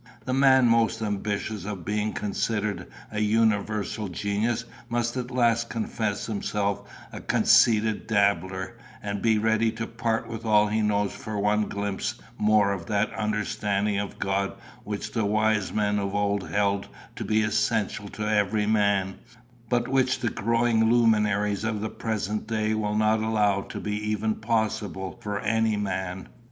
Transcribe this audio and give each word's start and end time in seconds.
The 0.25 0.33
man 0.33 0.65
most 0.65 1.03
ambitious 1.03 1.63
of 1.63 1.85
being 1.85 2.11
considered 2.11 2.87
a 3.11 3.19
universal 3.19 4.07
genius 4.07 4.65
must 4.89 5.15
at 5.15 5.29
last 5.29 5.69
confess 5.69 6.25
himself 6.25 6.89
a 7.11 7.21
conceited 7.21 8.07
dabbler, 8.07 8.77
and 9.03 9.21
be 9.21 9.37
ready 9.37 9.71
to 9.73 9.85
part 9.85 10.27
with 10.27 10.43
all 10.43 10.65
he 10.65 10.81
knows 10.81 11.13
for 11.13 11.37
one 11.37 11.69
glimpse 11.69 12.15
more 12.35 12.73
of 12.73 12.87
that 12.87 13.13
understanding 13.13 13.99
of 13.99 14.17
God 14.17 14.53
which 14.85 15.11
the 15.11 15.23
wise 15.23 15.71
men 15.71 15.99
of 15.99 16.15
old 16.15 16.49
held 16.49 16.87
to 17.15 17.23
be 17.23 17.43
essential 17.43 18.07
to 18.09 18.27
every 18.27 18.65
man, 18.65 19.19
but 19.69 19.87
which 19.87 20.17
the 20.21 20.31
growing 20.31 20.89
luminaries 20.91 21.63
of 21.63 21.79
the 21.79 21.89
present 21.91 22.47
day 22.47 22.73
will 22.73 22.95
not 22.95 23.19
allow 23.19 23.61
to 23.61 23.79
be 23.79 23.97
even 23.97 24.33
possible 24.33 25.19
for 25.21 25.39
any 25.41 25.77
man." 25.77 26.27